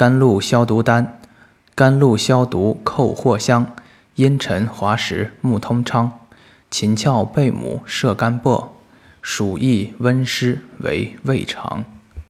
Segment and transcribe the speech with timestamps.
[0.00, 1.20] 甘露消毒丹，
[1.74, 3.74] 甘露消毒扣藿香，
[4.14, 6.20] 茵陈滑石木通昌，
[6.70, 8.74] 秦翘贝母射干柏，
[9.20, 11.84] 暑疫温湿为胃肠。